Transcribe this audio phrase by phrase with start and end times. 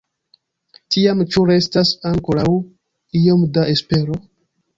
[0.95, 2.47] Tiam ĉu restas ankoraŭ
[3.21, 4.19] iom da espero?